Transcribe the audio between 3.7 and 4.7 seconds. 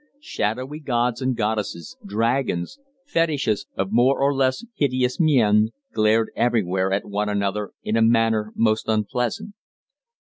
of more or less